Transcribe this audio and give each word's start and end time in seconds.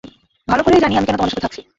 ভালো 0.47 0.61
করেই 0.63 0.81
জানি, 0.81 0.93
আমি 0.97 1.05
কেন 1.05 1.15
তোমাদের 1.15 1.33
সাথে 1.33 1.45
থাকছি। 1.45 1.61